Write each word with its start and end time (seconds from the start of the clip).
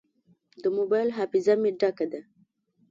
د 0.63 0.65
موبایل 0.77 1.09
حافظه 1.17 1.53
مې 1.61 1.71
ډکه 1.79 2.05
ده. 2.11 2.21